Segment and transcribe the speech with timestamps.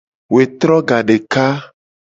[0.33, 1.45] Wetro gadeka.